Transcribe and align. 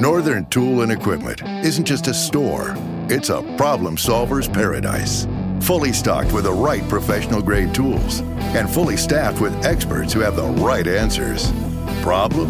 Northern 0.00 0.46
Tool 0.46 0.80
and 0.80 0.90
Equipment 0.90 1.42
isn't 1.62 1.84
just 1.84 2.06
a 2.06 2.14
store, 2.14 2.74
it's 3.10 3.28
a 3.28 3.42
problem 3.58 3.98
solver's 3.98 4.48
paradise. 4.48 5.26
Fully 5.60 5.92
stocked 5.92 6.32
with 6.32 6.44
the 6.44 6.52
right 6.52 6.82
professional 6.88 7.42
grade 7.42 7.74
tools 7.74 8.20
and 8.56 8.70
fully 8.70 8.96
staffed 8.96 9.42
with 9.42 9.54
experts 9.62 10.14
who 10.14 10.20
have 10.20 10.36
the 10.36 10.46
right 10.64 10.86
answers. 10.86 11.52
Problem 12.00 12.48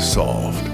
solved. 0.00 0.64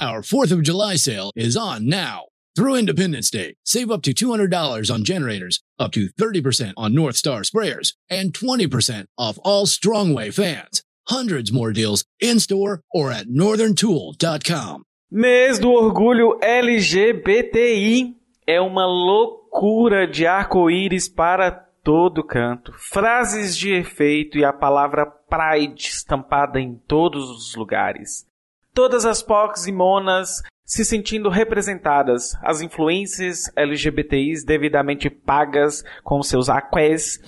Our 0.00 0.22
4th 0.22 0.50
of 0.50 0.64
July 0.64 0.96
sale 0.96 1.30
is 1.36 1.56
on 1.56 1.86
now. 1.86 2.24
Through 2.56 2.74
Independence 2.74 3.30
Day, 3.30 3.54
save 3.64 3.88
up 3.88 4.02
to 4.02 4.12
$200 4.12 4.92
on 4.92 5.04
generators, 5.04 5.62
up 5.78 5.92
to 5.92 6.08
30% 6.08 6.72
on 6.76 6.92
North 6.92 7.14
Star 7.16 7.42
sprayers, 7.42 7.92
and 8.10 8.32
20% 8.32 9.06
off 9.16 9.38
all 9.44 9.64
Strongway 9.64 10.34
fans. 10.34 10.82
Hundreds 11.06 11.52
more 11.52 11.72
deals 11.72 12.04
in 12.18 12.40
store 12.40 12.82
or 12.92 13.12
at 13.12 13.28
northerntool.com. 13.28 14.82
Mês 15.10 15.58
do 15.58 15.70
orgulho 15.70 16.38
LGBTI 16.42 18.14
é 18.46 18.60
uma 18.60 18.84
loucura 18.84 20.06
de 20.06 20.26
arco-íris 20.26 21.08
para 21.08 21.50
todo 21.82 22.22
canto. 22.22 22.74
Frases 22.74 23.56
de 23.56 23.72
efeito 23.72 24.36
e 24.36 24.44
a 24.44 24.52
palavra 24.52 25.06
Pride 25.06 25.88
estampada 25.88 26.60
em 26.60 26.74
todos 26.86 27.30
os 27.30 27.54
lugares. 27.54 28.26
Todas 28.74 29.06
as 29.06 29.22
POCs 29.22 29.66
e 29.66 29.72
monas 29.72 30.42
se 30.62 30.84
sentindo 30.84 31.30
representadas, 31.30 32.34
as 32.42 32.60
influências 32.60 33.50
LGBTIs 33.56 34.44
devidamente 34.44 35.08
pagas 35.08 35.82
com 36.04 36.22
seus 36.22 36.50
aqués 36.50 37.18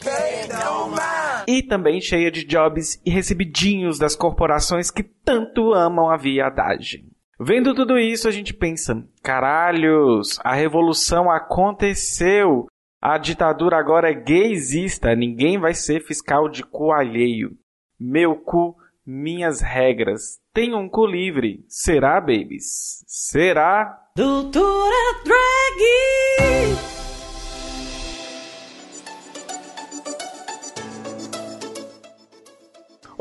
e 1.49 1.63
também 1.63 1.99
cheia 1.99 2.31
de 2.31 2.45
jobs 2.45 3.01
e 3.07 3.11
recebidinhos 3.11 3.99
das 3.99 4.15
corporações 4.15 4.91
que 4.91 5.03
tanto 5.03 5.73
amam 5.73 6.11
a 6.11 6.19
viadagem. 6.19 7.10
Vendo 7.43 7.75
tudo 7.75 7.99
isso, 7.99 8.29
a 8.29 8.31
gente 8.31 8.53
pensa: 8.53 9.03
caralhos, 9.23 10.39
a 10.45 10.55
revolução 10.55 11.31
aconteceu. 11.31 12.67
A 13.01 13.17
ditadura 13.17 13.79
agora 13.79 14.11
é 14.11 14.15
gaysista, 14.15 15.17
ninguém 15.17 15.59
vai 15.59 15.73
ser 15.73 16.05
fiscal 16.05 16.51
de 16.51 16.63
cu 16.63 16.93
alheio. 16.93 17.57
Meu 17.99 18.37
cu, 18.37 18.77
minhas 19.07 19.63
regras. 19.63 20.39
Tenho 20.53 20.77
um 20.77 20.87
cu 20.87 21.07
livre. 21.07 21.65
Será, 21.67 22.21
babies? 22.21 23.03
Será? 23.07 23.99
Doutora 24.15 25.23
Drag! 25.25 27.00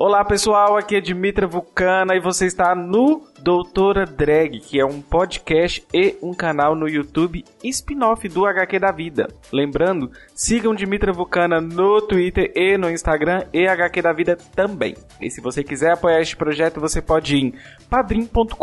Olá 0.02 0.23
pessoal, 0.23 0.78
aqui 0.78 0.95
é 0.95 1.02
Dimitra 1.02 1.45
Vulcana 1.45 2.16
e 2.16 2.22
você 2.22 2.45
está 2.45 2.73
no 2.73 3.28
Doutora 3.42 4.05
Drag, 4.05 4.61
que 4.61 4.80
é 4.80 4.86
um 4.86 5.02
podcast 5.02 5.86
e 5.94 6.16
um 6.23 6.33
canal 6.33 6.73
no 6.73 6.88
YouTube 6.88 7.44
spin-off 7.61 8.25
do 8.30 8.45
HQ 8.45 8.80
da 8.80 8.94
Vida. 8.94 9.27
Lembrando, 9.52 10.09
sigam 10.33 10.73
Dimitra 10.73 11.11
Vulcana 11.11 11.59
no 11.59 12.02
Twitter 12.02 12.50
e 12.55 12.77
no 12.77 12.89
Instagram 12.89 13.44
e 13.52 13.67
HQ 13.67 14.02
da 14.02 14.14
Vida 14.14 14.38
também. 14.55 14.95
E 15.20 15.30
se 15.30 15.42
você 15.42 15.66
quiser 15.66 15.92
apoiar 15.92 16.22
este 16.22 16.38
projeto, 16.38 16.80
você 16.80 17.02
pode 17.02 17.36
ir 17.36 17.44
em 17.44 17.53
padrim.com.br 17.89 18.53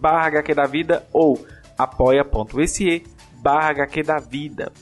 barra 0.00 0.28
HQ 0.28 0.54
da 0.54 0.64
Vida 0.64 1.06
ou 1.12 1.46
apoia.se 1.76 3.04
barra 3.42 3.68
HQ 3.68 4.02
da 4.02 4.16
Vida. 4.16 4.72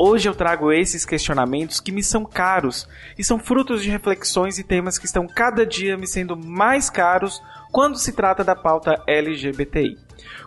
Hoje 0.00 0.28
eu 0.28 0.34
trago 0.34 0.70
esses 0.70 1.04
questionamentos 1.04 1.80
que 1.80 1.90
me 1.90 2.04
são 2.04 2.24
caros 2.24 2.88
e 3.18 3.24
são 3.24 3.36
frutos 3.36 3.82
de 3.82 3.90
reflexões 3.90 4.56
e 4.56 4.62
temas 4.62 4.96
que 4.96 5.06
estão 5.06 5.26
cada 5.26 5.66
dia 5.66 5.96
me 5.96 6.06
sendo 6.06 6.36
mais 6.36 6.88
caros 6.88 7.42
quando 7.72 7.98
se 7.98 8.12
trata 8.12 8.44
da 8.44 8.54
pauta 8.54 9.02
LGBTI. 9.08 9.98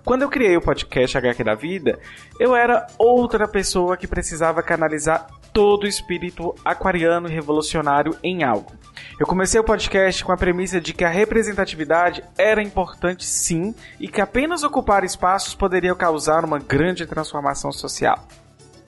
Quando 0.06 0.22
eu 0.22 0.30
criei 0.30 0.56
o 0.56 0.62
podcast 0.62 1.18
HQ 1.18 1.44
da 1.44 1.54
Vida, 1.54 2.00
eu 2.40 2.56
era 2.56 2.88
outra 2.98 3.46
pessoa 3.46 3.98
que 3.98 4.08
precisava 4.08 4.64
canalizar 4.64 5.28
todo 5.52 5.84
o 5.84 5.88
espírito 5.88 6.56
aquariano 6.64 7.28
e 7.28 7.34
revolucionário 7.34 8.16
em 8.24 8.46
algo. 8.46 8.72
Eu 9.20 9.28
comecei 9.28 9.60
o 9.60 9.66
podcast 9.66 10.24
com 10.24 10.32
a 10.32 10.38
premissa 10.38 10.80
de 10.80 10.94
que 10.94 11.04
a 11.04 11.10
representatividade 11.10 12.24
era 12.38 12.64
importante 12.64 13.26
sim 13.26 13.76
e 14.00 14.08
que 14.08 14.22
apenas 14.22 14.64
ocupar 14.64 15.04
espaços 15.04 15.54
poderia 15.54 15.94
causar 15.94 16.46
uma 16.46 16.58
grande 16.58 17.06
transformação 17.06 17.70
social 17.74 18.26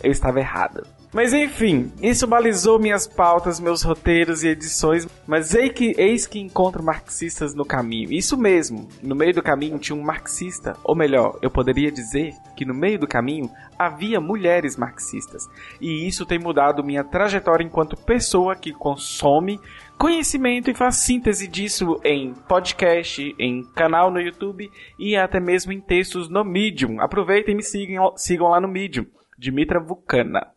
eu 0.04 0.12
estava 0.12 0.40
errada. 0.40 0.84
Mas 1.14 1.32
enfim, 1.32 1.92
isso 2.02 2.26
balizou 2.26 2.80
minhas 2.80 3.06
pautas, 3.06 3.60
meus 3.60 3.84
roteiros 3.84 4.44
e 4.44 4.48
edições, 4.48 5.08
mas 5.28 5.54
eis 5.54 5.72
que, 5.72 5.94
eis 5.96 6.26
que 6.26 6.40
encontro 6.40 6.82
marxistas 6.82 7.54
no 7.54 7.64
caminho. 7.64 8.12
Isso 8.12 8.36
mesmo, 8.36 8.90
no 9.02 9.16
meio 9.16 9.32
do 9.32 9.44
caminho 9.44 9.78
tinha 9.78 9.96
um 9.96 10.02
marxista, 10.02 10.76
ou 10.84 10.96
melhor, 10.96 11.38
eu 11.40 11.52
poderia 11.52 11.92
dizer 11.92 12.34
que 12.58 12.66
no 12.66 12.74
meio 12.74 12.98
do 12.98 13.08
caminho 13.08 13.48
havia 13.78 14.20
mulheres 14.20 14.76
marxistas. 14.76 15.48
E 15.80 16.08
isso 16.08 16.26
tem 16.26 16.40
mudado 16.40 16.84
minha 16.84 17.04
trajetória 17.04 17.64
enquanto 17.64 17.96
pessoa 17.96 18.56
que 18.56 18.74
consome 18.74 19.60
conhecimento 20.00 20.72
e 20.72 20.76
faz 20.76 20.96
síntese 20.96 21.48
disso 21.48 22.02
em 22.04 22.34
podcast, 22.34 23.36
em 23.38 23.64
canal 23.76 24.10
no 24.10 24.20
YouTube 24.20 24.70
e 24.98 25.16
até 25.16 25.40
mesmo 25.40 25.72
em 25.72 25.80
textos 25.80 26.28
no 26.28 26.44
Medium. 26.44 27.00
Aproveitem 27.00 27.54
e 27.54 27.58
me 27.58 27.64
sigam, 27.64 28.14
sigam 28.18 28.48
lá 28.48 28.60
no 28.60 28.68
Medium. 28.68 29.06
Dimitra 29.38 29.80
Vulcana. 29.80 30.48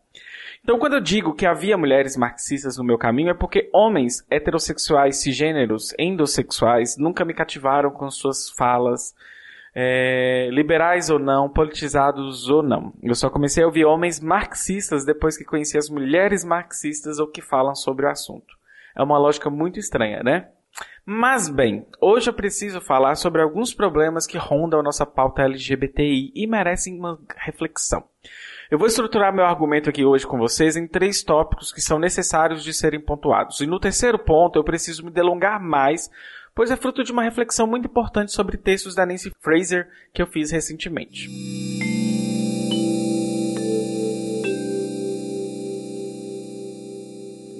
Então, 0.62 0.78
quando 0.78 0.94
eu 0.94 1.00
digo 1.00 1.34
que 1.34 1.46
havia 1.46 1.76
mulheres 1.76 2.16
marxistas 2.16 2.76
no 2.76 2.82
meu 2.82 2.98
caminho, 2.98 3.30
é 3.30 3.34
porque 3.34 3.70
homens 3.72 4.26
heterossexuais, 4.28 5.16
cisgêneros, 5.22 5.94
endossexuais, 5.98 6.96
nunca 6.96 7.24
me 7.24 7.32
cativaram 7.32 7.90
com 7.90 8.10
suas 8.10 8.50
falas, 8.50 9.14
é, 9.72 10.48
liberais 10.50 11.10
ou 11.10 11.18
não, 11.18 11.48
politizados 11.48 12.48
ou 12.48 12.62
não. 12.62 12.92
Eu 13.02 13.14
só 13.14 13.30
comecei 13.30 13.62
a 13.62 13.66
ouvir 13.66 13.84
homens 13.84 14.18
marxistas 14.18 15.04
depois 15.04 15.36
que 15.36 15.44
conheci 15.44 15.78
as 15.78 15.88
mulheres 15.88 16.42
marxistas 16.42 17.18
ou 17.18 17.28
que 17.28 17.42
falam 17.42 17.74
sobre 17.74 18.06
o 18.06 18.10
assunto. 18.10 18.56
É 18.96 19.02
uma 19.02 19.18
lógica 19.18 19.48
muito 19.48 19.78
estranha, 19.78 20.22
né? 20.22 20.48
Mas 21.04 21.48
bem, 21.48 21.86
hoje 22.00 22.28
eu 22.28 22.34
preciso 22.34 22.80
falar 22.80 23.14
sobre 23.14 23.40
alguns 23.40 23.72
problemas 23.72 24.26
que 24.26 24.36
rondam 24.36 24.80
a 24.80 24.82
nossa 24.82 25.06
pauta 25.06 25.42
LGBTI 25.42 26.32
e 26.34 26.46
merecem 26.46 26.98
uma 26.98 27.18
reflexão. 27.36 28.02
Eu 28.68 28.78
vou 28.78 28.88
estruturar 28.88 29.32
meu 29.32 29.44
argumento 29.44 29.88
aqui 29.88 30.04
hoje 30.04 30.26
com 30.26 30.38
vocês 30.38 30.76
em 30.76 30.88
três 30.88 31.22
tópicos 31.22 31.72
que 31.72 31.80
são 31.80 32.00
necessários 32.00 32.64
de 32.64 32.72
serem 32.72 32.98
pontuados. 32.98 33.60
E 33.60 33.66
no 33.66 33.78
terceiro 33.78 34.18
ponto 34.18 34.58
eu 34.58 34.64
preciso 34.64 35.04
me 35.04 35.10
delongar 35.10 35.62
mais, 35.62 36.10
pois 36.52 36.72
é 36.72 36.76
fruto 36.76 37.04
de 37.04 37.12
uma 37.12 37.22
reflexão 37.22 37.64
muito 37.64 37.86
importante 37.86 38.32
sobre 38.32 38.56
textos 38.56 38.96
da 38.96 39.06
Nancy 39.06 39.30
Fraser 39.40 39.88
que 40.12 40.20
eu 40.20 40.26
fiz 40.26 40.50
recentemente. 40.50 41.28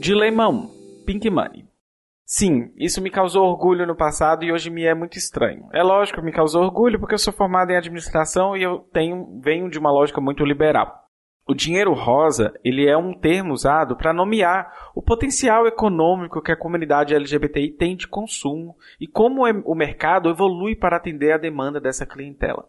Dilema 0.01 0.49
1. 0.49 1.05
Pink 1.07 1.31
Money. 1.31 1.66
Sim, 2.29 2.73
isso 2.77 3.01
me 3.01 3.09
causou 3.09 3.45
orgulho 3.45 3.87
no 3.87 3.95
passado 3.95 4.45
e 4.45 4.51
hoje 4.51 4.69
me 4.69 4.85
é 4.85 4.93
muito 4.93 5.17
estranho. 5.17 5.69
É 5.73 5.81
lógico, 5.81 6.21
me 6.21 6.33
causou 6.33 6.65
orgulho 6.65 6.99
porque 6.99 7.15
eu 7.15 7.19
sou 7.19 7.33
formado 7.33 7.71
em 7.71 7.77
administração 7.77 8.57
e 8.57 8.65
eu 8.65 8.81
tenho, 8.93 9.41
venho 9.41 9.71
de 9.71 9.79
uma 9.79 9.93
lógica 9.93 10.21
muito 10.21 10.45
liberal. 10.45 11.07
O 11.49 11.55
dinheiro 11.55 11.93
rosa, 11.93 12.53
ele 12.65 12.89
é 12.89 12.97
um 12.97 13.15
termo 13.15 13.53
usado 13.53 13.97
para 13.97 14.13
nomear 14.13 14.91
o 14.93 15.01
potencial 15.01 15.69
econômico 15.69 16.43
que 16.43 16.51
a 16.51 16.59
comunidade 16.59 17.15
LGBTI 17.15 17.71
tem 17.71 17.95
de 17.95 18.09
consumo 18.09 18.75
e 19.01 19.07
como 19.07 19.47
é, 19.47 19.53
o 19.65 19.77
mercado 19.77 20.29
evolui 20.29 20.75
para 20.75 20.97
atender 20.97 21.31
a 21.31 21.39
demanda 21.39 21.81
dessa 21.81 22.05
clientela. 22.05 22.69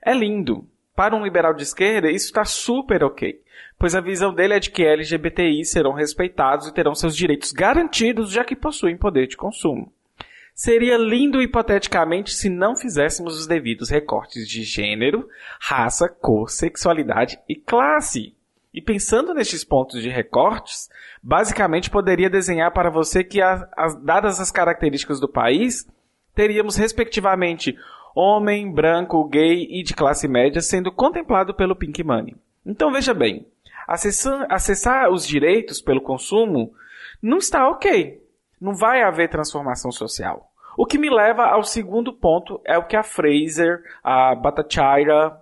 É 0.00 0.14
lindo. 0.14 0.68
Para 0.94 1.16
um 1.16 1.24
liberal 1.24 1.54
de 1.54 1.62
esquerda, 1.62 2.10
isso 2.10 2.26
está 2.26 2.44
super 2.44 3.02
ok 3.02 3.42
pois 3.82 3.96
a 3.96 4.00
visão 4.00 4.32
dele 4.32 4.54
é 4.54 4.60
de 4.60 4.70
que 4.70 4.84
LGBTI 4.84 5.64
serão 5.64 5.92
respeitados 5.92 6.68
e 6.68 6.72
terão 6.72 6.94
seus 6.94 7.16
direitos 7.16 7.50
garantidos, 7.50 8.30
já 8.30 8.44
que 8.44 8.54
possuem 8.54 8.96
poder 8.96 9.26
de 9.26 9.36
consumo. 9.36 9.92
Seria 10.54 10.96
lindo 10.96 11.42
hipoteticamente 11.42 12.32
se 12.32 12.48
não 12.48 12.76
fizéssemos 12.76 13.36
os 13.36 13.44
devidos 13.44 13.90
recortes 13.90 14.46
de 14.46 14.62
gênero, 14.62 15.28
raça, 15.60 16.08
cor, 16.08 16.48
sexualidade 16.48 17.40
e 17.48 17.56
classe. 17.56 18.36
E 18.72 18.80
pensando 18.80 19.34
nestes 19.34 19.64
pontos 19.64 20.00
de 20.00 20.08
recortes, 20.08 20.88
basicamente 21.20 21.90
poderia 21.90 22.30
desenhar 22.30 22.70
para 22.70 22.88
você 22.88 23.24
que, 23.24 23.40
dadas 24.04 24.38
as 24.38 24.52
características 24.52 25.18
do 25.18 25.28
país, 25.28 25.88
teríamos 26.36 26.76
respectivamente 26.76 27.76
homem, 28.14 28.70
branco, 28.70 29.24
gay 29.24 29.66
e 29.70 29.82
de 29.82 29.94
classe 29.94 30.28
média 30.28 30.60
sendo 30.60 30.92
contemplado 30.92 31.54
pelo 31.54 31.76
Pink 31.76 32.02
Money. 32.02 32.36
Então 32.64 32.92
veja 32.92 33.12
bem, 33.12 33.46
acessar, 33.86 34.46
acessar 34.50 35.10
os 35.10 35.26
direitos 35.26 35.80
pelo 35.80 36.00
consumo 36.00 36.72
não 37.20 37.38
está 37.38 37.68
ok. 37.68 38.22
Não 38.60 38.74
vai 38.74 39.02
haver 39.02 39.28
transformação 39.28 39.90
social. 39.90 40.48
O 40.76 40.86
que 40.86 40.98
me 40.98 41.10
leva 41.10 41.44
ao 41.44 41.62
segundo 41.62 42.12
ponto 42.12 42.60
é 42.64 42.78
o 42.78 42.86
que 42.86 42.96
a 42.96 43.02
Fraser, 43.02 43.82
a 44.02 44.34
Bhattacharya 44.34 45.41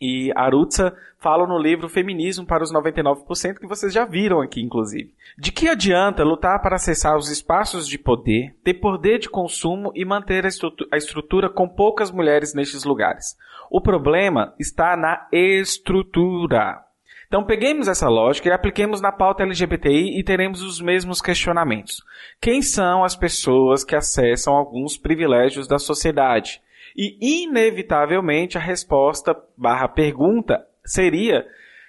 e 0.00 0.30
Arutza 0.34 0.94
falam 1.18 1.46
no 1.46 1.58
livro 1.58 1.88
Feminismo 1.88 2.46
para 2.46 2.62
os 2.62 2.72
99%, 2.72 3.58
que 3.58 3.66
vocês 3.66 3.92
já 3.92 4.04
viram 4.04 4.40
aqui, 4.40 4.60
inclusive. 4.60 5.14
De 5.38 5.50
que 5.50 5.68
adianta 5.68 6.22
lutar 6.22 6.60
para 6.60 6.76
acessar 6.76 7.16
os 7.16 7.30
espaços 7.30 7.88
de 7.88 7.98
poder, 7.98 8.54
ter 8.62 8.74
poder 8.74 9.18
de 9.18 9.28
consumo 9.28 9.90
e 9.94 10.04
manter 10.04 10.44
a 10.44 10.48
estrutura, 10.48 10.88
a 10.92 10.96
estrutura 10.96 11.48
com 11.48 11.68
poucas 11.68 12.10
mulheres 12.10 12.54
nestes 12.54 12.84
lugares? 12.84 13.36
O 13.70 13.80
problema 13.80 14.54
está 14.58 14.96
na 14.96 15.26
estrutura. 15.32 16.82
Então 17.26 17.42
peguemos 17.42 17.88
essa 17.88 18.08
lógica 18.08 18.48
e 18.48 18.52
apliquemos 18.52 19.00
na 19.00 19.10
pauta 19.10 19.42
LGBTI 19.42 20.18
e 20.18 20.22
teremos 20.22 20.62
os 20.62 20.80
mesmos 20.80 21.20
questionamentos. 21.20 22.04
Quem 22.40 22.62
são 22.62 23.02
as 23.02 23.16
pessoas 23.16 23.82
que 23.82 23.96
acessam 23.96 24.54
alguns 24.54 24.96
privilégios 24.96 25.66
da 25.66 25.78
sociedade? 25.78 26.60
E, 26.96 27.44
inevitavelmente, 27.44 28.56
a 28.56 28.60
resposta 28.60 29.36
barra 29.56 29.86
pergunta 29.86 30.66
seria 30.84 31.46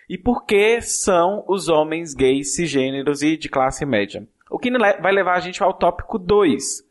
e 0.10 0.18
por 0.18 0.46
que 0.46 0.82
são 0.82 1.44
os 1.48 1.68
homens 1.68 2.14
gays, 2.14 2.56
cisgêneros 2.56 3.22
e 3.22 3.38
de 3.38 3.50
classe 3.50 3.86
média? 3.86 4.28
O 4.50 4.58
que 4.58 4.72
vai 4.72 5.12
levar 5.12 5.36
a 5.36 5.40
gente 5.40 5.62
ao 5.62 5.74
tópico 5.74 6.18
2. 6.18 6.86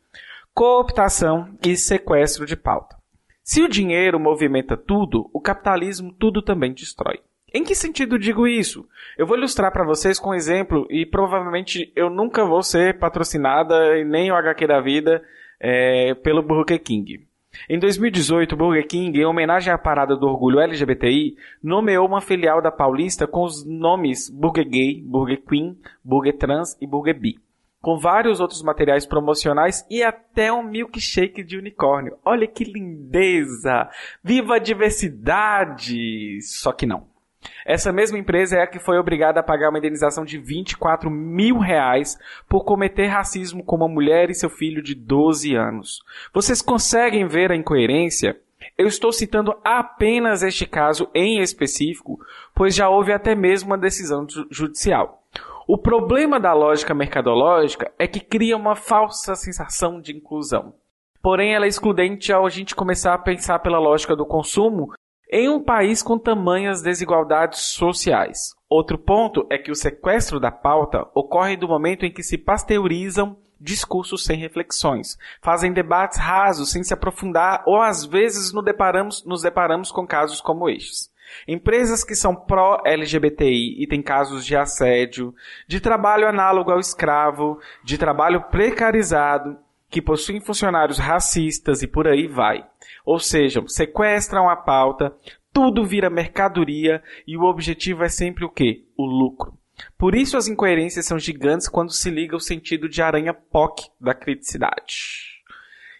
Cooptação 0.53 1.49
e 1.65 1.75
sequestro 1.75 2.45
de 2.45 2.55
pauta. 2.55 2.95
Se 3.43 3.61
o 3.61 3.69
dinheiro 3.69 4.19
movimenta 4.19 4.75
tudo, 4.75 5.29
o 5.33 5.39
capitalismo 5.39 6.13
tudo 6.13 6.41
também 6.41 6.73
destrói. 6.73 7.19
Em 7.53 7.63
que 7.63 7.73
sentido 7.73 8.19
digo 8.19 8.47
isso? 8.47 8.87
Eu 9.17 9.25
vou 9.25 9.37
ilustrar 9.37 9.71
para 9.71 9.85
vocês 9.85 10.19
com 10.19 10.31
um 10.31 10.35
exemplo 10.35 10.85
e 10.89 11.05
provavelmente 11.05 11.91
eu 11.95 12.09
nunca 12.09 12.45
vou 12.45 12.61
ser 12.61 12.99
patrocinada, 12.99 14.03
nem 14.03 14.31
o 14.31 14.35
HQ 14.35 14.67
da 14.67 14.81
vida, 14.81 15.23
é, 15.59 16.13
pelo 16.15 16.43
Burger 16.43 16.81
King. 16.83 17.25
Em 17.69 17.79
2018, 17.79 18.53
o 18.53 18.57
Burger 18.57 18.87
King, 18.87 19.19
em 19.19 19.25
homenagem 19.25 19.73
à 19.73 19.77
parada 19.77 20.15
do 20.15 20.27
orgulho 20.27 20.59
LGBTI, 20.59 21.35
nomeou 21.61 22.07
uma 22.07 22.21
filial 22.21 22.61
da 22.61 22.71
Paulista 22.71 23.27
com 23.27 23.43
os 23.43 23.65
nomes 23.65 24.29
Burger 24.29 24.67
Gay, 24.67 25.01
Burger 25.01 25.41
Queen, 25.43 25.77
Burger 26.03 26.37
Trans 26.37 26.77
e 26.81 26.87
Burger 26.87 27.19
Bi. 27.19 27.39
Com 27.81 27.97
vários 27.97 28.39
outros 28.39 28.63
materiais 28.63 29.05
promocionais 29.05 29.85
e 29.89 30.03
até 30.03 30.51
um 30.51 30.63
milkshake 30.63 31.43
de 31.43 31.57
unicórnio. 31.57 32.17
Olha 32.25 32.47
que 32.47 32.63
lindeza! 32.63 33.89
Viva 34.23 34.55
a 34.55 34.59
diversidade! 34.59 36.41
Só 36.41 36.71
que 36.71 36.85
não. 36.85 37.16
Essa 37.65 37.91
mesma 37.91 38.17
empresa 38.17 38.57
é 38.57 38.61
a 38.61 38.67
que 38.67 38.79
foi 38.79 38.97
obrigada 38.97 39.39
a 39.39 39.43
pagar 39.43 39.69
uma 39.69 39.77
indenização 39.77 40.23
de 40.23 40.37
24 40.37 41.09
mil 41.09 41.57
reais 41.59 42.17
por 42.47 42.63
cometer 42.63 43.07
racismo 43.07 43.63
com 43.63 43.75
uma 43.75 43.87
mulher 43.87 44.29
e 44.29 44.33
seu 44.33 44.49
filho 44.49 44.81
de 44.81 44.95
12 44.95 45.55
anos. 45.55 45.99
Vocês 46.33 46.61
conseguem 46.61 47.27
ver 47.27 47.51
a 47.51 47.55
incoerência? 47.55 48.39
Eu 48.77 48.87
estou 48.87 49.11
citando 49.11 49.55
apenas 49.63 50.43
este 50.43 50.65
caso 50.65 51.09
em 51.13 51.39
específico, 51.39 52.19
pois 52.53 52.75
já 52.75 52.89
houve 52.89 53.11
até 53.11 53.35
mesmo 53.35 53.69
uma 53.69 53.77
decisão 53.77 54.25
judicial. 54.49 55.23
O 55.67 55.77
problema 55.77 56.39
da 56.39 56.53
lógica 56.53 56.93
mercadológica 56.93 57.91
é 57.99 58.07
que 58.07 58.19
cria 58.19 58.55
uma 58.55 58.75
falsa 58.75 59.35
sensação 59.35 59.99
de 59.99 60.15
inclusão. 60.15 60.73
Porém, 61.21 61.53
ela 61.53 61.65
é 61.65 61.67
excludente 61.67 62.31
ao 62.31 62.45
a 62.45 62.49
gente 62.49 62.73
começar 62.73 63.13
a 63.13 63.17
pensar 63.17 63.59
pela 63.59 63.79
lógica 63.79 64.15
do 64.15 64.25
consumo 64.25 64.93
em 65.31 65.49
um 65.49 65.61
país 65.61 66.01
com 66.01 66.17
tamanhas 66.17 66.81
desigualdades 66.81 67.59
sociais. 67.59 68.55
Outro 68.69 68.97
ponto 68.97 69.45
é 69.49 69.57
que 69.57 69.71
o 69.71 69.75
sequestro 69.75 70.39
da 70.39 70.51
pauta 70.51 71.07
ocorre 71.13 71.55
do 71.55 71.67
momento 71.67 72.05
em 72.05 72.11
que 72.11 72.23
se 72.23 72.37
pasteurizam 72.37 73.37
discursos 73.59 74.23
sem 74.23 74.37
reflexões, 74.37 75.17
fazem 75.41 75.73
debates 75.73 76.19
rasos 76.19 76.71
sem 76.71 76.83
se 76.83 76.93
aprofundar 76.93 77.63
ou 77.65 77.81
às 77.81 78.05
vezes 78.05 78.53
nos 78.53 78.63
deparamos, 78.63 79.25
nos 79.25 79.41
deparamos 79.41 79.91
com 79.91 80.05
casos 80.05 80.41
como 80.41 80.69
estes. 80.69 81.11
Empresas 81.47 82.03
que 82.03 82.15
são 82.15 82.35
pró-LGBTI 82.35 83.83
e 83.83 83.87
têm 83.87 84.01
casos 84.01 84.45
de 84.45 84.55
assédio, 84.55 85.33
de 85.67 85.81
trabalho 85.81 86.27
análogo 86.27 86.71
ao 86.71 86.79
escravo, 86.79 87.59
de 87.83 87.97
trabalho 87.97 88.43
precarizado, 88.49 89.57
que 89.89 90.01
possuem 90.01 90.39
funcionários 90.39 90.97
racistas 90.97 91.81
e 91.81 91.87
por 91.87 92.07
aí 92.07 92.27
vai. 92.27 92.65
Ou 93.07 93.19
seja, 93.19 93.63
sequestram 93.67 94.49
a 94.49 94.55
pauta, 94.57 95.15
tudo 95.53 95.85
vira 95.85 96.09
mercadoria 96.09 97.01
e 97.25 97.37
o 97.37 97.43
objetivo 97.43 98.03
é 98.03 98.09
sempre 98.09 98.43
o 98.43 98.49
quê? 98.49 98.83
O 98.97 99.05
lucro. 99.05 99.53
Por 99.97 100.13
isso 100.13 100.35
as 100.35 100.49
incoerências 100.49 101.05
são 101.05 101.17
gigantes 101.17 101.69
quando 101.69 101.93
se 101.93 102.09
liga 102.09 102.35
o 102.35 102.41
sentido 102.41 102.89
de 102.89 103.01
aranha 103.01 103.33
POC 103.33 103.89
da 103.97 104.13
criticidade. 104.13 105.41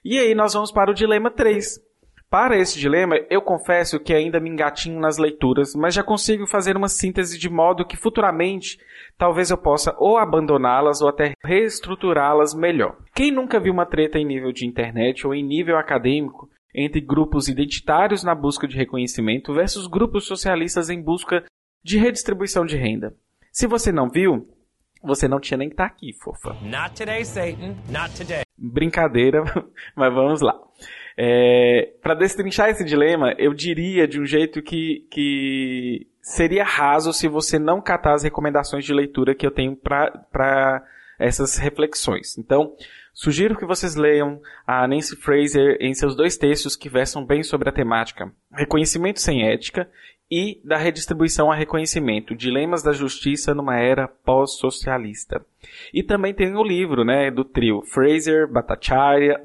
E 0.04 0.19
aí 0.19 0.36
nós 0.36 0.54
vamos 0.54 0.69
para 0.69 0.92
o 0.92 0.94
dilema 0.94 1.31
3. 1.31 1.80
Para 2.30 2.57
esse 2.57 2.77
dilema, 2.77 3.15
eu 3.30 3.42
confesso 3.42 4.01
que 4.01 4.13
ainda 4.13 4.38
me 4.38 4.50
engatinho 4.50 5.00
nas 5.00 5.18
leituras, 5.18 5.74
mas 5.75 5.94
já 5.94 6.04
consigo 6.04 6.45
fazer 6.45 6.75
uma 6.75 6.89
síntese 6.89 7.39
de 7.39 7.50
modo 7.50 7.86
que 7.86 7.95
futuramente 7.95 8.77
talvez 9.18 9.50
eu 9.50 9.57
possa 9.57 9.95
ou 9.98 10.18
abandoná-las 10.18 11.01
ou 11.01 11.07
até 11.07 11.31
reestruturá-las 11.42 12.54
melhor. 12.54 12.98
Quem 13.15 13.31
nunca 13.31 13.62
viu 13.62 13.71
uma 13.71 13.86
treta 13.86 14.19
em 14.19 14.25
nível 14.25 14.51
de 14.51 14.68
internet 14.68 15.25
ou 15.25 15.33
em 15.33 15.42
nível 15.42 15.77
acadêmico 15.77 16.50
entre 16.77 17.01
grupos 17.01 17.47
identitários 17.47 18.24
na 18.24 18.35
busca 18.35 18.68
de 18.68 18.77
reconhecimento 18.77 19.51
versus 19.51 19.88
grupos 19.88 20.27
socialistas 20.27 20.91
em 20.91 21.01
busca 21.01 21.44
de 21.83 21.97
redistribuição 21.97 22.65
de 22.65 22.77
renda. 22.77 23.15
Se 23.51 23.65
você 23.65 23.91
não 23.91 24.07
viu, 24.07 24.47
você 25.01 25.27
não 25.27 25.39
tinha 25.39 25.57
nem 25.57 25.69
que 25.69 25.74
estar 25.74 25.89
tá 25.89 25.95
aqui, 25.95 26.13
fofa. 26.13 26.56
Not 26.62 26.95
today, 26.95 27.25
Satan. 27.25 27.75
Not 27.89 28.15
today. 28.15 28.44
Brincadeira, 28.56 29.44
mas 29.95 30.13
vamos 30.13 30.41
lá. 30.41 30.53
É, 31.18 31.94
para 32.03 32.13
destrinchar 32.13 32.69
esse 32.69 32.85
dilema, 32.85 33.33
eu 33.39 33.51
diria 33.53 34.07
de 34.07 34.21
um 34.21 34.25
jeito 34.25 34.62
que, 34.62 35.07
que 35.09 36.07
seria 36.21 36.63
raso 36.63 37.12
se 37.12 37.27
você 37.27 37.57
não 37.57 37.81
catar 37.81 38.13
as 38.13 38.23
recomendações 38.23 38.85
de 38.85 38.94
leitura 38.94 39.33
que 39.33 39.45
eu 39.45 39.51
tenho 39.51 39.75
para 39.75 40.83
essas 41.18 41.57
reflexões. 41.57 42.38
Então, 42.38 42.75
Sugiro 43.18 43.58
que 43.58 43.66
vocês 43.66 43.96
leiam 43.96 44.40
a 44.68 44.88
Nancy 44.88 45.16
Fraser 45.16 45.75
em 45.81 45.92
seus 45.96 46.16
dois 46.16 46.38
textos 46.38 46.75
que 46.75 46.88
versam 46.88 47.25
bem 47.25 47.42
sobre 47.42 47.68
a 47.68 47.72
temática 47.72 48.31
Reconhecimento 48.54 49.19
sem 49.19 49.42
Ética 49.42 49.90
e 50.30 50.62
da 50.64 50.78
Redistribuição 50.78 51.52
a 51.52 51.56
Reconhecimento, 51.56 52.36
Dilemas 52.36 52.84
da 52.84 52.92
Justiça 52.92 53.56
numa 53.56 53.75
Era 53.75 54.08
Pós-Socialista. 54.08 55.44
E 55.92 56.04
também 56.04 56.31
tem 56.31 56.56
o 56.56 56.64
livro 56.64 57.04
né, 57.04 57.31
do 57.31 57.44
trio 57.44 57.81
Fraser, 57.92 58.48
Batacharia, 58.48 59.42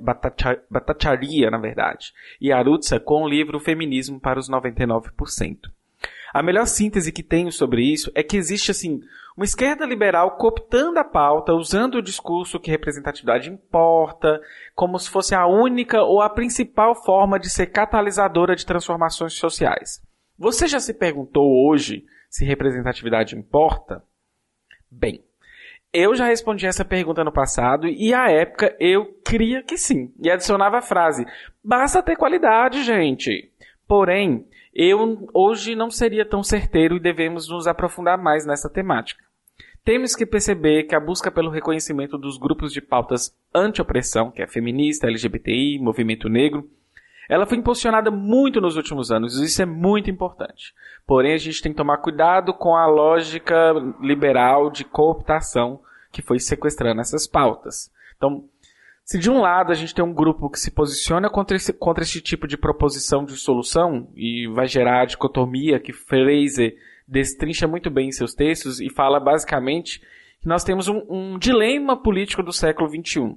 Batacharia, 0.71 1.51
na 1.51 1.57
verdade, 1.57 2.13
e 2.39 2.53
Arutza 2.53 3.01
com 3.01 3.23
o 3.23 3.29
livro 3.29 3.59
Feminismo 3.59 4.21
para 4.21 4.39
os 4.39 4.51
99%. 4.51 5.71
A 6.35 6.43
melhor 6.43 6.67
síntese 6.67 7.11
que 7.11 7.23
tenho 7.23 7.51
sobre 7.51 7.91
isso 7.91 8.13
é 8.15 8.23
que 8.23 8.37
existe 8.37 8.71
assim 8.71 9.01
uma 9.37 9.44
esquerda 9.44 9.87
liberal 9.87 10.37
cooptando 10.37 10.99
a 10.99 11.05
pauta, 11.05 11.55
usando 11.55 11.96
o 11.96 12.02
discurso 12.02 12.61
que 12.61 12.70
representatividade 12.70 13.50
importa, 13.50 14.40
como 14.75 14.99
se 14.99 15.08
fosse 15.08 15.34
a 15.34 15.46
única 15.46 16.02
ou 16.02 16.20
a 16.20 16.29
principal 16.29 16.94
forma 16.94 17.38
de 17.38 17.49
ser 17.49 17.66
catalisadora 17.66 18.54
de 18.54 18.66
transformações 18.66 19.35
sociais. 19.35 20.02
Você 20.38 20.66
já 20.66 20.80
se 20.80 20.95
perguntou 20.95 21.66
hoje 21.66 22.04
se 22.28 22.45
representatividade 22.45 23.37
importa? 23.37 24.02
Bem, 24.90 25.25
eu 25.92 26.14
já 26.14 26.26
respondi 26.26 26.66
essa 26.66 26.85
pergunta 26.85 27.23
no 27.23 27.33
passado 27.33 27.87
e 27.87 28.14
à 28.14 28.30
época 28.30 28.75
eu 28.80 29.14
cria 29.25 29.62
que 29.62 29.76
sim. 29.76 30.12
E 30.21 30.30
adicionava 30.30 30.78
a 30.78 30.83
frase: 30.83 31.26
basta 31.62 32.02
ter 32.02 32.16
qualidade, 32.16 32.83
gente. 32.83 33.50
Porém, 33.87 34.47
eu 34.75 35.29
hoje 35.35 35.75
não 35.75 35.91
seria 35.91 36.25
tão 36.25 36.43
certeiro 36.43 36.97
e 36.97 37.00
devemos 37.00 37.49
nos 37.49 37.67
aprofundar 37.67 38.17
mais 38.17 38.47
nessa 38.47 38.71
temática. 38.71 39.23
Temos 39.85 40.14
que 40.14 40.25
perceber 40.25 40.85
que 40.85 40.95
a 40.95 41.00
busca 41.00 41.31
pelo 41.31 41.50
reconhecimento 41.50 42.17
dos 42.17 42.38
grupos 42.38 42.73
de 42.73 42.81
pautas 42.81 43.37
anti-opressão, 43.52 44.31
que 44.31 44.41
é 44.41 44.47
feminista, 44.47 45.09
LGBTI, 45.09 45.79
movimento 45.81 46.29
negro, 46.29 46.71
ela 47.29 47.47
foi 47.47 47.59
impulsionada 47.59 48.11
muito 48.11 48.61
nos 48.61 48.76
últimos 48.76 49.11
anos, 49.11 49.38
e 49.38 49.45
isso 49.45 49.62
é 49.62 49.67
muito 49.67 50.11
importante. 50.11 50.75
Porém, 51.07 51.35
a 51.35 51.38
gente 51.38 51.62
tem 51.62 51.73
que 51.73 51.79
tomar 51.79 51.99
cuidado 51.99 52.52
com 52.55 52.76
a 52.76 52.87
lógica 52.87 53.73
liberal 54.00 54.71
de 54.71 54.85
cooptação 54.85 55.81
que 56.12 56.23
foi 56.23 56.38
sequestrando 56.38 57.00
essas 57.00 57.26
pautas. 57.26 57.91
Então, 58.17 58.45
se 59.12 59.19
de 59.19 59.31
um 59.31 59.42
lado 59.42 59.71
a 59.71 59.75
gente 59.75 59.95
tem 59.95 60.02
um 60.02 60.14
grupo 60.14 60.49
que 60.49 60.59
se 60.59 60.71
posiciona 60.71 61.28
contra 61.28 61.54
esse, 61.54 61.71
contra 61.71 62.02
esse 62.02 62.19
tipo 62.19 62.47
de 62.47 62.57
proposição 62.57 63.26
de 63.26 63.37
solução 63.37 64.09
e 64.16 64.49
vai 64.54 64.66
gerar 64.66 65.02
a 65.02 65.04
dicotomia 65.04 65.78
que 65.78 65.92
Fraser 65.92 66.75
destrincha 67.07 67.69
muito 67.69 67.90
bem 67.90 68.09
em 68.09 68.12
seus 68.12 68.33
textos 68.33 68.81
e 68.81 68.88
fala 68.88 69.21
basicamente 69.21 70.00
que 70.40 70.49
nós 70.49 70.64
temos 70.64 70.88
um, 70.88 71.02
um 71.11 71.38
dilema 71.38 71.95
político 71.95 72.42
do 72.42 72.54
século 72.54 72.88
XXI. 72.88 73.37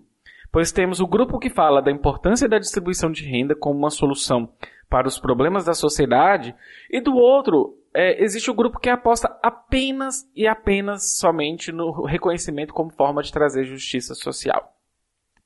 Pois 0.50 0.72
temos 0.72 1.02
o 1.02 1.08
grupo 1.08 1.40
que 1.40 1.50
fala 1.50 1.82
da 1.82 1.92
importância 1.92 2.48
da 2.48 2.58
distribuição 2.58 3.12
de 3.12 3.26
renda 3.26 3.54
como 3.54 3.78
uma 3.78 3.90
solução 3.90 4.48
para 4.90 5.10
os 5.10 5.20
problemas 5.20 5.66
da 5.66 5.74
sociedade, 5.74 6.56
e 6.90 7.02
do 7.02 7.16
outro, 7.16 7.78
é, 7.94 8.24
existe 8.24 8.50
o 8.50 8.56
grupo 8.56 8.80
que 8.80 8.90
aposta 8.90 9.28
apenas 9.44 10.26
e 10.34 10.48
apenas 10.48 11.18
somente 11.18 11.74
no 11.74 12.06
reconhecimento 12.06 12.74
como 12.74 12.94
forma 12.94 13.22
de 13.22 13.34
trazer 13.34 13.66
justiça 13.66 14.16
social. 14.16 14.75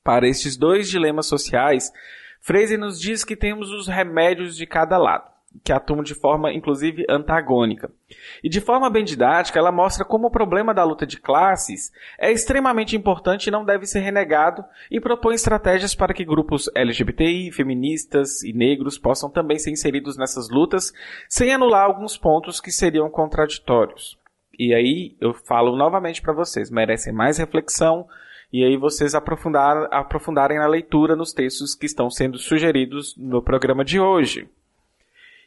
Para 0.02 0.26
estes 0.26 0.56
dois 0.56 0.88
dilemas 0.88 1.26
sociais, 1.26 1.92
Fraser 2.40 2.78
nos 2.78 2.98
diz 2.98 3.22
que 3.24 3.36
temos 3.36 3.70
os 3.70 3.86
remédios 3.86 4.56
de 4.56 4.66
cada 4.66 4.96
lado. 4.96 5.30
que 5.64 5.72
atuam 5.72 6.02
de 6.02 6.14
forma, 6.14 6.52
inclusive, 6.52 7.04
antagônica. 7.08 7.90
E 8.42 8.48
de 8.48 8.60
forma 8.60 8.88
bem 8.88 9.04
didática, 9.04 9.58
ela 9.58 9.72
mostra 9.72 10.04
como 10.04 10.28
o 10.28 10.30
problema 10.30 10.72
da 10.72 10.84
luta 10.84 11.04
de 11.04 11.18
classes 11.18 11.90
é 12.18 12.30
extremamente 12.30 12.96
importante 12.96 13.48
e 13.48 13.50
não 13.50 13.64
deve 13.64 13.84
ser 13.84 13.98
renegado, 13.98 14.64
e 14.90 15.00
propõe 15.00 15.34
estratégias 15.34 15.94
para 15.94 16.14
que 16.14 16.24
grupos 16.24 16.70
LGBTI, 16.74 17.50
feministas 17.50 18.42
e 18.44 18.52
negros 18.52 18.96
possam 18.96 19.28
também 19.28 19.58
ser 19.58 19.70
inseridos 19.70 20.16
nessas 20.16 20.48
lutas, 20.48 20.92
sem 21.28 21.52
anular 21.52 21.84
alguns 21.84 22.16
pontos 22.16 22.60
que 22.60 22.70
seriam 22.70 23.10
contraditórios. 23.10 24.16
E 24.56 24.72
aí 24.72 25.16
eu 25.20 25.34
falo 25.34 25.76
novamente 25.76 26.22
para 26.22 26.32
vocês, 26.32 26.70
merecem 26.70 27.12
mais 27.12 27.38
reflexão, 27.38 28.06
e 28.52 28.64
aí 28.64 28.76
vocês 28.76 29.14
aprofundar, 29.14 29.88
aprofundarem 29.92 30.58
na 30.58 30.66
leitura 30.66 31.14
nos 31.14 31.32
textos 31.32 31.74
que 31.74 31.86
estão 31.86 32.10
sendo 32.10 32.38
sugeridos 32.38 33.16
no 33.16 33.42
programa 33.42 33.84
de 33.84 34.00
hoje. 34.00 34.48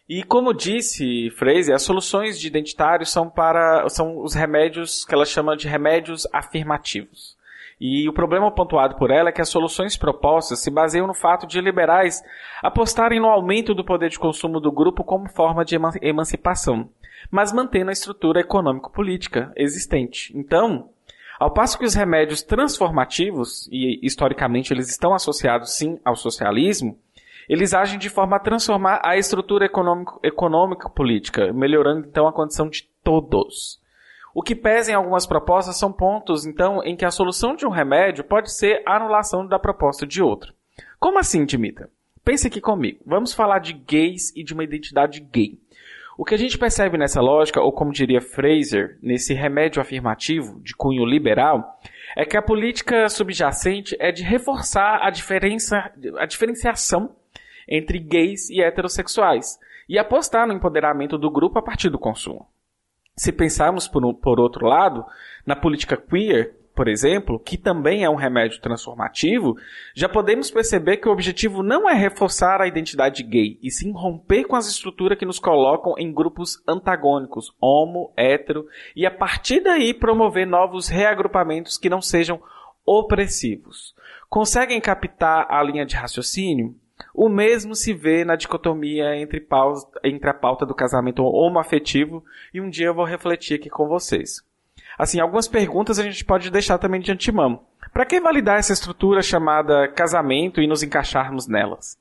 E 0.08 0.24
como 0.24 0.54
disse 0.54 1.30
Fraser, 1.32 1.76
as 1.76 1.84
soluções 1.84 2.40
de 2.40 2.48
identitários 2.48 3.12
são 3.12 3.30
para 3.30 3.88
são 3.90 4.18
os 4.20 4.34
remédios 4.34 5.06
que 5.06 5.14
ela 5.14 5.26
chama 5.26 5.56
de 5.56 5.68
remédios 5.68 6.28
afirmativos. 6.32 7.38
E 7.80 8.08
o 8.08 8.14
problema 8.14 8.52
pontuado 8.52 8.96
por 8.96 9.12
ela 9.12 9.30
é 9.30 9.32
que 9.32 9.42
as 9.42 9.50
soluções 9.50 9.98
propostas 9.98 10.60
se 10.60 10.72
baseiam 10.72 11.08
no 11.08 11.14
fato 11.14 11.48
de 11.48 11.60
liberais 11.60 12.22
apostarem 12.62 13.20
no 13.20 13.28
aumento 13.28 13.74
do 13.74 13.84
poder 13.84 14.10
de 14.10 14.20
consumo 14.20 14.60
do 14.60 14.72
grupo 14.72 15.04
como 15.04 15.28
forma 15.28 15.66
de 15.66 15.76
emancipação, 16.02 16.90
mas 17.32 17.52
mantendo 17.52 17.90
a 17.90 17.94
estrutura 17.94 18.40
econômico-política 18.40 19.52
existente. 19.56 20.32
Então, 20.38 20.90
ao 21.40 21.52
passo 21.52 21.78
que 21.78 21.86
os 21.86 21.94
remédios 21.94 22.42
transformativos, 22.42 23.68
e 23.72 24.00
historicamente 24.06 24.74
eles 24.74 24.90
estão 24.90 25.14
associados 25.14 25.76
sim 25.76 26.00
ao 26.04 26.16
socialismo, 26.16 26.98
eles 27.50 27.74
agem 27.74 28.00
de 28.00 28.10
forma 28.10 28.38
a 28.38 28.40
transformar 28.40 29.02
a 29.04 29.18
estrutura 29.18 29.66
econômica 29.66 30.90
política, 30.90 31.52
melhorando 31.52 32.08
então 32.08 32.28
a 32.28 32.34
condição 32.34 32.70
de 32.70 32.88
todos. 33.04 33.82
O 34.34 34.42
que 34.42 34.56
pesa 34.56 34.92
em 34.92 34.96
algumas 34.96 35.28
propostas 35.28 35.78
são 35.78 35.92
pontos, 35.92 36.46
então, 36.46 36.82
em 36.84 36.96
que 36.96 37.06
a 37.06 37.12
solução 37.12 37.56
de 37.56 37.66
um 37.66 37.70
remédio 37.70 38.24
pode 38.24 38.52
ser 38.52 38.82
a 38.86 38.96
anulação 38.96 39.46
da 39.46 39.60
proposta 39.60 40.08
de 40.08 40.24
outro. 40.24 40.54
Como 41.00 41.20
assim, 41.20 41.46
Dimitra? 41.46 41.90
Pense 42.24 42.48
aqui 42.48 42.62
comigo. 42.62 43.00
Vamos 43.06 43.34
falar 43.34 43.60
de 43.60 43.74
gays 43.74 44.32
e 44.36 44.44
de 44.44 44.54
uma 44.54 44.64
identidade 44.64 45.20
gay. 45.20 45.60
O 46.18 46.24
que 46.24 46.36
a 46.36 46.38
gente 46.38 46.58
percebe 46.58 46.98
nessa 46.98 47.22
lógica, 47.22 47.62
ou 47.62 47.72
como 47.72 47.92
diria 47.92 48.22
Fraser, 48.22 48.98
nesse 49.02 49.34
remédio 49.34 49.82
afirmativo 49.82 50.62
de 50.62 50.76
cunho 50.76 51.06
liberal, 51.06 51.80
é 52.16 52.24
que 52.24 52.38
a 52.38 52.42
política 52.42 53.10
subjacente 53.10 53.96
é 54.00 54.12
de 54.12 54.24
reforçar 54.24 55.00
a, 55.02 55.10
diferença, 55.10 55.92
a 56.18 56.26
diferenciação 56.26 57.16
entre 57.68 57.98
gays 57.98 58.50
e 58.50 58.62
heterossexuais 58.62 59.58
e 59.90 59.98
apostar 59.98 60.48
no 60.48 60.54
empoderamento 60.54 61.18
do 61.18 61.32
grupo 61.32 61.58
a 61.58 61.64
partir 61.64 61.90
do 61.90 61.98
consumo. 61.98 62.48
Se 63.16 63.32
pensarmos, 63.32 63.88
por, 63.88 64.14
por 64.16 64.40
outro 64.40 64.68
lado, 64.68 65.06
na 65.46 65.56
política 65.56 65.98
queer, 65.98 66.56
por 66.76 66.88
exemplo, 66.88 67.40
que 67.40 67.58
também 67.58 68.04
é 68.04 68.10
um 68.10 68.16
remédio 68.16 68.60
transformativo, 68.60 69.56
já 69.94 70.10
podemos 70.10 70.50
perceber 70.50 70.98
que 70.98 71.08
o 71.08 71.12
objetivo 71.12 71.62
não 71.62 71.88
é 71.88 71.94
reforçar 71.94 72.62
a 72.62 72.68
identidade 72.68 73.22
gay, 73.22 73.60
e 73.62 73.70
sim 73.70 73.92
romper 73.92 74.46
com 74.46 74.56
as 74.56 74.68
estruturas 74.68 75.18
que 75.18 75.26
nos 75.26 75.40
colocam 75.40 75.94
em 75.98 76.12
grupos 76.12 76.62
antagônicos, 76.68 77.54
homo, 77.62 78.12
hétero, 78.18 78.68
e 78.96 79.06
a 79.06 79.12
partir 79.12 79.62
daí 79.62 79.94
promover 79.94 80.48
novos 80.48 80.88
reagrupamentos 80.88 81.78
que 81.78 81.90
não 81.90 82.02
sejam 82.02 82.42
opressivos. 82.86 83.94
Conseguem 84.28 84.82
captar 84.82 85.46
a 85.50 85.62
linha 85.62 85.86
de 85.86 85.96
raciocínio? 85.96 86.76
O 87.14 87.30
mesmo 87.30 87.76
se 87.76 87.94
vê 87.94 88.26
na 88.26 88.36
dicotomia 88.36 89.16
entre, 89.16 89.46
entre 90.04 90.30
a 90.30 90.34
pauta 90.34 90.66
do 90.66 90.74
casamento 90.74 91.24
homoafetivo 91.24 92.24
e 92.54 92.60
um 92.60 92.70
dia 92.70 92.88
eu 92.88 92.96
vou 92.96 93.06
refletir 93.06 93.56
aqui 93.56 93.70
com 93.70 93.88
vocês. 93.88 94.42
Assim, 94.98 95.20
algumas 95.20 95.48
perguntas 95.48 96.00
a 96.00 96.04
gente 96.04 96.24
pode 96.24 96.50
deixar 96.50 96.78
também 96.78 97.02
de 97.02 97.12
antemão. 97.12 97.64
Para 97.92 98.06
que 98.06 98.20
validar 98.20 98.58
essa 98.58 98.74
estrutura 98.74 99.22
chamada 99.22 99.88
casamento 99.88 100.62
e 100.62 100.68
nos 100.68 100.84
encaixarmos 100.84 101.48
nelas? 101.48 101.98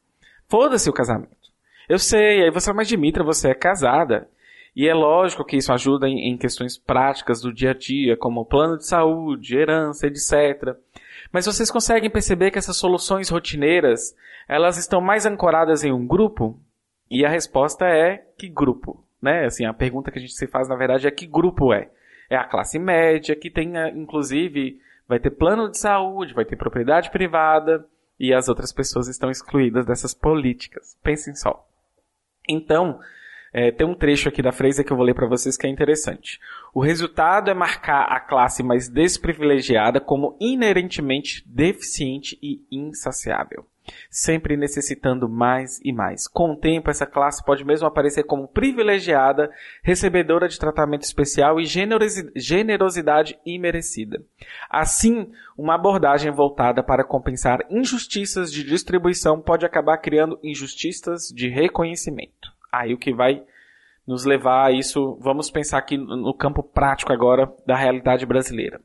Foda-se 0.48 0.88
o 0.88 0.92
casamento. 0.92 1.50
Eu 1.88 1.98
sei, 1.98 2.44
aí 2.44 2.50
você, 2.50 2.72
mas 2.72 2.88
Dimitra, 2.88 3.24
você 3.24 3.50
é 3.50 3.54
casada. 3.54 4.28
E 4.74 4.88
é 4.88 4.94
lógico 4.94 5.44
que 5.44 5.56
isso 5.56 5.72
ajuda 5.72 6.08
em, 6.08 6.30
em 6.30 6.38
questões 6.38 6.78
práticas 6.78 7.42
do 7.42 7.52
dia 7.52 7.72
a 7.72 7.74
dia, 7.74 8.16
como 8.16 8.46
plano 8.46 8.78
de 8.78 8.86
saúde, 8.86 9.56
herança, 9.56 10.06
etc. 10.06 10.74
Mas 11.30 11.44
vocês 11.44 11.70
conseguem 11.70 12.10
perceber 12.10 12.50
que 12.50 12.58
essas 12.58 12.76
soluções 12.76 13.28
rotineiras, 13.28 14.14
elas 14.48 14.78
estão 14.78 15.00
mais 15.00 15.26
ancoradas 15.26 15.84
em 15.84 15.92
um 15.92 16.06
grupo? 16.06 16.58
E 17.10 17.24
a 17.26 17.28
resposta 17.28 17.84
é 17.86 18.24
que 18.38 18.48
grupo, 18.48 19.04
né? 19.20 19.44
Assim, 19.44 19.66
a 19.66 19.74
pergunta 19.74 20.10
que 20.10 20.18
a 20.18 20.20
gente 20.22 20.32
se 20.32 20.46
faz 20.46 20.68
na 20.68 20.76
verdade 20.76 21.06
é 21.06 21.10
que 21.10 21.26
grupo 21.26 21.72
é? 21.74 21.90
É 22.32 22.36
a 22.36 22.44
classe 22.44 22.78
média 22.78 23.36
que 23.36 23.50
tem, 23.50 23.76
eh, 23.76 23.90
inclusive, 23.90 24.80
vai 25.06 25.20
ter 25.20 25.28
plano 25.32 25.70
de 25.70 25.76
saúde, 25.76 26.32
vai 26.32 26.46
ter 26.46 26.56
propriedade 26.56 27.10
privada 27.10 27.86
e 28.18 28.32
as 28.32 28.48
outras 28.48 28.72
pessoas 28.72 29.06
estão 29.06 29.30
excluídas 29.30 29.84
dessas 29.84 30.14
políticas. 30.14 30.96
Pensem 31.02 31.34
só. 31.34 31.68
Então, 32.48 32.98
é, 33.52 33.70
tem 33.70 33.86
um 33.86 33.94
trecho 33.94 34.30
aqui 34.30 34.40
da 34.40 34.50
Fraser 34.50 34.82
que 34.82 34.90
eu 34.90 34.96
vou 34.96 35.04
ler 35.04 35.14
para 35.14 35.28
vocês 35.28 35.58
que 35.58 35.66
é 35.66 35.68
interessante. 35.68 36.40
O 36.72 36.80
resultado 36.80 37.50
é 37.50 37.54
marcar 37.54 38.04
a 38.04 38.18
classe 38.18 38.62
mais 38.62 38.88
desprivilegiada 38.88 40.00
como 40.00 40.34
inerentemente 40.40 41.46
deficiente 41.46 42.38
e 42.42 42.64
insaciável, 42.72 43.66
sempre 44.10 44.56
necessitando 44.56 45.28
mais 45.28 45.80
e 45.84 45.92
mais. 45.92 46.26
Com 46.26 46.52
o 46.52 46.56
tempo, 46.56 46.90
essa 46.90 47.06
classe 47.06 47.44
pode 47.44 47.64
mesmo 47.64 47.86
aparecer 47.86 48.24
como 48.24 48.48
privilegiada, 48.48 49.50
recebedora 49.82 50.48
de 50.48 50.58
tratamento 50.58 51.02
especial 51.02 51.60
e 51.60 51.64
generosidade 52.36 53.38
imerecida. 53.44 54.22
Assim, 54.68 55.30
uma 55.56 55.74
abordagem 55.74 56.30
voltada 56.30 56.82
para 56.82 57.04
compensar 57.04 57.64
injustiças 57.70 58.52
de 58.52 58.64
distribuição 58.64 59.40
pode 59.40 59.66
acabar 59.66 59.98
criando 59.98 60.38
injustiças 60.42 61.28
de 61.34 61.48
reconhecimento. 61.48 62.52
Aí 62.70 62.94
o 62.94 62.98
que 62.98 63.12
vai 63.12 63.42
nos 64.06 64.24
levar 64.24 64.66
a 64.66 64.72
isso, 64.72 65.16
vamos 65.20 65.50
pensar 65.50 65.78
aqui 65.78 65.96
no 65.96 66.34
campo 66.34 66.62
prático 66.62 67.12
agora 67.12 67.52
da 67.64 67.76
realidade 67.76 68.26
brasileira. 68.26 68.80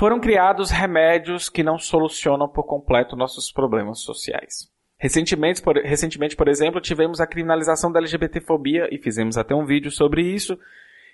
Foram 0.00 0.18
criados 0.18 0.70
remédios 0.70 1.50
que 1.50 1.62
não 1.62 1.76
solucionam 1.76 2.48
por 2.48 2.62
completo 2.62 3.14
nossos 3.14 3.52
problemas 3.52 4.00
sociais. 4.00 4.66
Recentemente 4.96 5.60
por, 5.60 5.76
recentemente, 5.76 6.34
por 6.34 6.48
exemplo, 6.48 6.80
tivemos 6.80 7.20
a 7.20 7.26
criminalização 7.26 7.92
da 7.92 7.98
LGBTfobia 7.98 8.88
e 8.90 8.96
fizemos 8.96 9.36
até 9.36 9.54
um 9.54 9.66
vídeo 9.66 9.90
sobre 9.90 10.22
isso. 10.22 10.58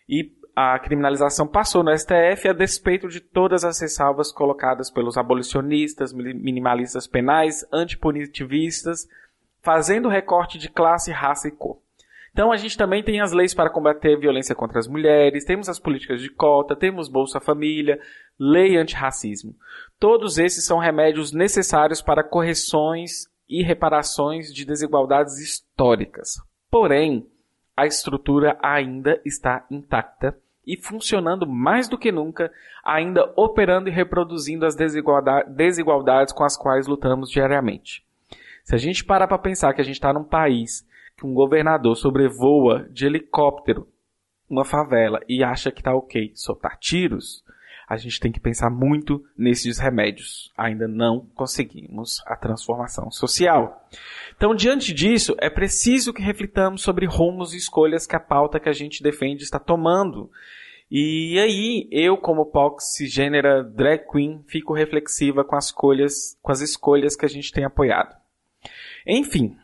E 0.09 0.31
a 0.55 0.79
criminalização 0.79 1.49
passou 1.49 1.83
no 1.83 1.91
STF 1.99 2.49
a 2.49 2.53
despeito 2.53 3.09
de 3.09 3.19
todas 3.19 3.65
as 3.65 3.81
ressalvas 3.81 4.31
colocadas 4.31 4.89
pelos 4.89 5.19
abolicionistas, 5.19 6.13
minimalistas 6.13 7.09
penais, 7.09 7.67
antipunitivistas, 7.73 9.09
fazendo 9.63 10.09
recorte 10.09 10.59
de 10.59 10.71
classe, 10.71 11.11
raça 11.11 11.49
e 11.49 11.51
cor. 11.51 11.81
Então 12.37 12.53
a 12.53 12.57
gente 12.59 12.77
também 12.77 13.03
tem 13.03 13.23
as 13.23 13.33
leis 13.33 13.55
para 13.55 13.71
combater 13.71 14.15
violência 14.19 14.55
contra 14.55 14.79
as 14.79 14.87
mulheres, 14.87 15.47
temos 15.47 15.71
as 15.71 15.79
políticas 15.79 16.21
de 16.21 16.29
cota, 16.29 16.77
temos 16.77 17.09
Bolsa 17.09 17.41
Família, 17.41 17.99
lei 18.39 18.77
antirracismo. 18.77 19.55
Todos 19.99 20.37
esses 20.37 20.67
são 20.67 20.77
remédios 20.77 21.33
necessários 21.33 22.03
para 22.03 22.23
correções 22.23 23.27
e 23.49 23.63
reparações 23.63 24.53
de 24.53 24.67
desigualdades 24.67 25.39
históricas. 25.39 26.35
Porém, 26.71 27.27
a 27.75 27.87
estrutura 27.87 28.59
ainda 28.63 29.19
está 29.25 29.65
intacta 29.71 30.37
e 30.67 30.77
funcionando 30.77 31.47
mais 31.47 31.89
do 31.89 31.97
que 31.97 32.13
nunca, 32.13 32.53
ainda 32.85 33.33
operando 33.35 33.89
e 33.89 33.93
reproduzindo 33.93 34.67
as 34.67 34.77
desigualdades 34.77 36.35
com 36.35 36.45
as 36.45 36.55
quais 36.55 36.87
lutamos 36.87 37.31
diariamente. 37.31 38.05
Se 38.63 38.75
a 38.75 38.79
gente 38.79 39.07
parar 39.07 39.27
para 39.27 39.39
pensar 39.39 39.73
que 39.73 39.81
a 39.81 39.85
gente 39.85 39.95
está 39.95 40.13
num 40.13 40.25
país 40.25 40.85
que 41.17 41.27
um 41.27 41.35
governador 41.35 41.97
sobrevoa 41.97 42.89
de 42.91 43.07
helicóptero 43.07 43.89
uma 44.49 44.65
favela 44.65 45.21
e 45.29 45.43
acha 45.43 45.73
que 45.73 45.81
está 45.81 45.95
ok 45.95 46.31
soltar 46.35 46.79
tiros, 46.79 47.45
a 47.89 47.97
gente 47.97 48.19
tem 48.19 48.33
que 48.33 48.41
pensar 48.41 48.69
muito 48.69 49.25
nesses 49.37 49.79
remédios. 49.79 50.53
Ainda 50.57 50.89
não 50.89 51.27
conseguimos 51.35 52.21
a 52.27 52.37
transformação 52.37 53.11
social. 53.11 53.89
Então, 54.37 54.55
diante 54.55 54.93
disso, 54.93 55.37
é 55.39 55.49
preciso 55.49 56.13
que 56.13 56.23
reflitamos 56.23 56.83
sobre 56.83 57.07
rumos 57.07 57.55
e 57.55 57.57
escolhas 57.57 58.07
que 58.07 58.17
a 58.17 58.21
pauta 58.21 58.59
que 58.59 58.69
a 58.69 58.73
gente 58.73 59.03
defende 59.03 59.45
está 59.45 59.59
tomando. 59.59 60.31
E 60.91 61.39
aí, 61.39 61.89
eu, 61.93 62.17
como 62.17 62.51
gênera 63.09 63.63
drag 63.63 64.05
queen, 64.11 64.43
fico 64.47 64.75
reflexiva 64.75 65.45
com 65.45 65.57
as 65.57 65.67
escolhas, 65.67 66.39
com 66.43 66.51
as 66.51 66.61
escolhas 66.61 67.17
que 67.17 67.25
a 67.25 67.29
gente 67.29 67.53
tem 67.53 67.65
apoiado. 67.65 68.17
Enfim, 69.07 69.57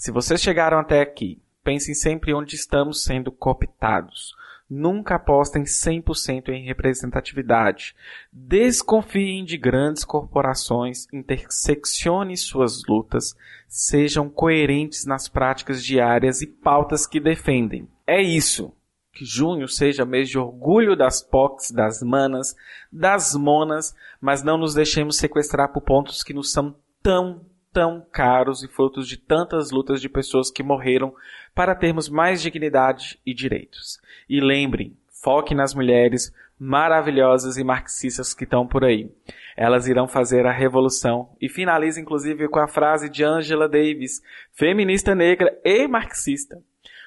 se 0.00 0.10
vocês 0.10 0.40
chegaram 0.40 0.78
até 0.78 1.02
aqui, 1.02 1.42
pensem 1.62 1.94
sempre 1.94 2.32
onde 2.32 2.56
estamos 2.56 3.04
sendo 3.04 3.30
cooptados. 3.30 4.34
Nunca 4.68 5.16
apostem 5.16 5.64
100% 5.64 6.48
em 6.48 6.64
representatividade. 6.64 7.94
Desconfiem 8.32 9.44
de 9.44 9.58
grandes 9.58 10.02
corporações, 10.02 11.06
interseccione 11.12 12.34
suas 12.34 12.82
lutas, 12.88 13.36
sejam 13.68 14.30
coerentes 14.30 15.04
nas 15.04 15.28
práticas 15.28 15.84
diárias 15.84 16.40
e 16.40 16.46
pautas 16.46 17.06
que 17.06 17.20
defendem. 17.20 17.86
É 18.06 18.22
isso. 18.22 18.72
Que 19.12 19.26
junho 19.26 19.68
seja 19.68 20.06
mês 20.06 20.30
de 20.30 20.38
orgulho 20.38 20.96
das 20.96 21.20
POCs, 21.20 21.72
das 21.72 22.00
manas, 22.00 22.56
das 22.90 23.34
monas, 23.34 23.94
mas 24.18 24.42
não 24.42 24.56
nos 24.56 24.72
deixemos 24.72 25.18
sequestrar 25.18 25.70
por 25.74 25.82
pontos 25.82 26.22
que 26.22 26.32
nos 26.32 26.50
são 26.50 26.74
tão, 27.02 27.44
tão 27.72 28.04
caros 28.12 28.62
e 28.62 28.68
frutos 28.68 29.06
de 29.06 29.16
tantas 29.16 29.70
lutas 29.70 30.00
de 30.00 30.08
pessoas 30.08 30.50
que 30.50 30.62
morreram 30.62 31.14
para 31.54 31.74
termos 31.74 32.08
mais 32.08 32.42
dignidade 32.42 33.18
e 33.24 33.32
direitos. 33.32 34.00
E 34.28 34.40
lembrem, 34.40 34.96
foque 35.22 35.54
nas 35.54 35.74
mulheres 35.74 36.32
maravilhosas 36.58 37.56
e 37.56 37.64
marxistas 37.64 38.34
que 38.34 38.44
estão 38.44 38.66
por 38.66 38.84
aí. 38.84 39.10
Elas 39.56 39.88
irão 39.88 40.06
fazer 40.06 40.46
a 40.46 40.52
revolução 40.52 41.30
e 41.40 41.48
finaliza 41.48 42.00
inclusive 42.00 42.48
com 42.48 42.58
a 42.58 42.68
frase 42.68 43.08
de 43.08 43.24
Angela 43.24 43.68
Davis, 43.68 44.20
feminista 44.52 45.14
negra 45.14 45.58
e 45.64 45.88
marxista. 45.88 46.62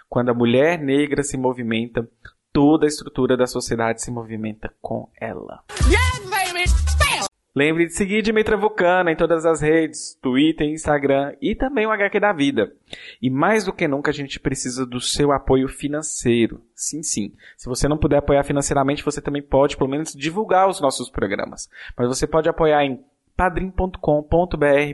Quando 0.10 0.29
a 0.29 0.34
mulher 0.34 0.79
negra 0.79 1.24
se 1.24 1.38
movimenta, 1.38 2.08
toda 2.51 2.86
a 2.86 2.88
estrutura 2.88 3.36
da 3.36 3.48
sociedade 3.48 4.01
se 4.01 4.12
movimenta 4.12 4.72
com 4.82 5.10
ela. 5.20 5.63
Lembre 7.56 7.86
de 7.86 7.94
seguir 7.94 8.24
Dimitra 8.24 8.58
Vulcana 8.58 9.12
em 9.12 9.16
todas 9.16 9.46
as 9.46 9.62
redes, 9.62 10.18
Twitter, 10.20 10.68
Instagram 10.68 11.36
e 11.40 11.54
também 11.54 11.86
o 11.86 11.92
HQ 11.92 12.20
da 12.20 12.34
Vida. 12.34 12.74
E 13.22 13.30
mais 13.30 13.64
do 13.64 13.72
que 13.72 13.88
nunca 13.88 14.10
a 14.10 14.14
gente 14.14 14.40
precisa 14.40 14.88
do 14.88 15.00
seu 15.00 15.32
apoio 15.32 15.68
financeiro. 15.68 16.62
Sim, 16.74 17.04
sim. 17.04 17.32
Se 17.56 17.70
você 17.70 17.88
não 17.88 17.98
puder 17.98 18.18
apoiar 18.18 18.44
financeiramente, 18.44 19.06
você 19.06 19.22
também 19.22 19.44
pode, 19.44 19.78
pelo 19.78 19.90
menos, 19.90 20.14
divulgar 20.14 20.68
os 20.68 20.82
nossos 20.82 21.12
programas. 21.12 21.70
Mas 21.96 22.08
você 22.08 22.26
pode 22.26 22.50
apoiar 22.50 22.84
em 22.86 23.00
padrim.com.br 23.38 23.98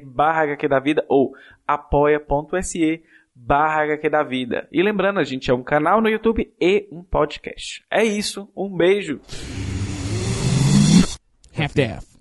barra 0.04 0.44
HQ 0.44 0.68
da 0.68 0.80
Vida 0.80 1.06
ou 1.08 1.34
apoia.se 1.66 3.01
barra 3.34 3.84
HQ 3.84 4.10
da 4.10 4.22
Vida. 4.22 4.68
E 4.70 4.84
lembrando, 4.84 5.22
a 5.22 5.24
gente 5.24 5.50
é 5.50 5.54
um 5.54 5.63
canal 5.63 6.01
no 6.01 6.10
YouTube 6.10 6.54
e 6.60 6.89
um 6.92 7.04
podcast. 7.04 7.86
É 7.89 8.04
isso, 8.04 8.51
um 8.54 8.75
beijo. 8.75 9.22
Half-Death. 11.58 12.18